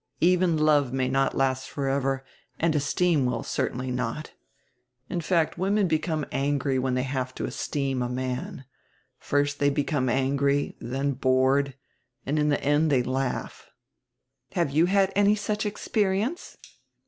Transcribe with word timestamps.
Even 0.19 0.57
love 0.57 0.91
may 0.91 1.07
not 1.07 1.37
last 1.37 1.69
forever, 1.69 2.25
and 2.59 2.73
esteem 2.75 3.27
will 3.27 3.43
certainly 3.43 3.91
not. 3.91 4.31
In 5.11 5.21
fact 5.21 5.59
women 5.59 5.87
become 5.87 6.25
angry 6.31 6.79
when 6.79 6.95
they 6.95 7.03
have 7.03 7.35
to 7.35 7.45
esteem 7.45 8.01
a 8.01 8.09
man; 8.09 8.65
first 9.19 9.59
they 9.59 9.69
become 9.69 10.09
angry, 10.09 10.75
then 10.79 11.11
bored, 11.11 11.75
and 12.25 12.39
in 12.39 12.49
tire 12.49 12.57
end 12.61 12.89
they 12.91 13.03
laugh." 13.03 13.69
"Have 14.53 14.71
you 14.71 14.87
had 14.87 15.13
any 15.15 15.35
such 15.35 15.67
experience?" 15.67 16.57